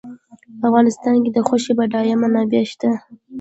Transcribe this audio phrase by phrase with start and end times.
[0.59, 2.89] په افغانستان کې د غوښې بډایه منابع شته.